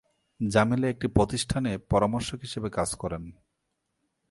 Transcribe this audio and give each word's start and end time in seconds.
জামিলা 0.39 0.87
একটি 0.89 1.07
প্রতিষ্ঠানে 1.07 1.71
পরামর্শক 1.89 2.39
হিসেবে 2.41 2.69
কাজ 2.69 2.89
করেন। 2.95 3.23